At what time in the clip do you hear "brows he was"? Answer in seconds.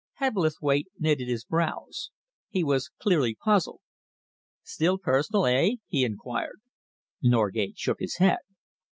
1.45-2.89